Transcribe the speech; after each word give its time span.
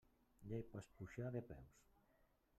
Ja 0.51 0.61
hi 0.61 0.65
pots 0.71 0.89
pujar 1.01 1.29
de 1.37 1.45
peus. 1.53 1.79